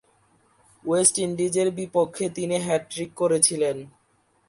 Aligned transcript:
West 0.85 1.15
ইন্ডিজের 1.19 1.67
বিপক্ষে 1.79 2.25
তিনি 2.29 2.55
হ্যাট্রিক 2.67 3.09
করেছিলেন। 3.15 3.77